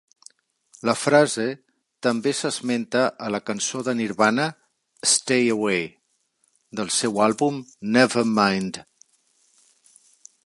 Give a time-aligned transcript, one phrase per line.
[0.89, 1.43] La frase
[2.05, 4.47] també s'esmenta a la cançó de Nirvana
[5.11, 5.83] "Stay Away",
[6.81, 7.59] del seu àlbum
[7.99, 8.81] "Nevermind".